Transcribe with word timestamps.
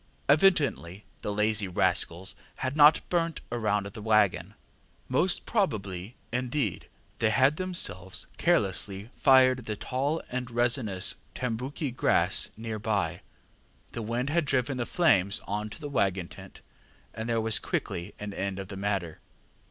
Evidently 0.27 1.05
the 1.21 1.31
lazy 1.31 1.67
rascals 1.67 2.33
had 2.55 2.75
not 2.75 3.07
burnt 3.09 3.39
round 3.51 3.85
the 3.85 4.01
waggon; 4.01 4.55
most 5.07 5.45
probably, 5.45 6.15
indeed, 6.31 6.87
they 7.19 7.29
had 7.29 7.57
themselves 7.57 8.25
carelessly 8.39 9.11
fired 9.13 9.65
the 9.67 9.75
tall 9.75 10.19
and 10.31 10.49
resinous 10.49 11.17
tambouki 11.35 11.91
grass 11.91 12.49
near 12.57 12.79
by; 12.79 13.21
the 13.91 14.01
wind 14.01 14.31
had 14.31 14.45
driven 14.45 14.77
the 14.77 14.87
flames 14.87 15.39
on 15.45 15.69
to 15.69 15.79
the 15.79 15.87
waggon 15.87 16.27
tent, 16.27 16.61
and 17.13 17.29
there 17.29 17.39
was 17.39 17.59
quickly 17.59 18.15
an 18.19 18.33
end 18.33 18.57
of 18.57 18.69
the 18.69 18.75
matter. 18.77 19.19